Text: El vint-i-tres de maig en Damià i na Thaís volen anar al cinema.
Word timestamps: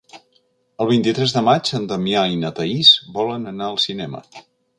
El 0.85 0.87
vint-i-tres 0.91 1.35
de 1.35 1.43
maig 1.47 1.73
en 1.81 1.85
Damià 1.91 2.25
i 2.37 2.41
na 2.45 2.51
Thaís 2.61 2.95
volen 3.19 3.45
anar 3.53 3.69
al 3.71 3.79
cinema. 3.87 4.25